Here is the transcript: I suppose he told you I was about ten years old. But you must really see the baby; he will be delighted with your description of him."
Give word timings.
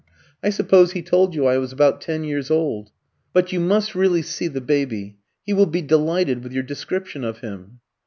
I 0.41 0.49
suppose 0.49 0.93
he 0.93 1.03
told 1.03 1.35
you 1.35 1.45
I 1.45 1.59
was 1.59 1.71
about 1.71 2.01
ten 2.01 2.23
years 2.23 2.49
old. 2.49 2.89
But 3.33 3.51
you 3.53 3.59
must 3.59 3.93
really 3.93 4.23
see 4.23 4.47
the 4.47 4.59
baby; 4.59 5.19
he 5.45 5.53
will 5.53 5.67
be 5.67 5.83
delighted 5.83 6.41
with 6.41 6.53
your 6.53 6.63
description 6.63 7.23
of 7.23 7.41
him." 7.41 7.81